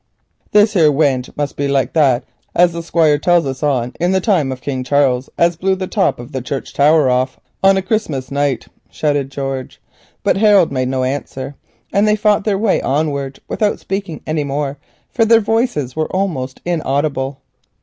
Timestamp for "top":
5.85-6.19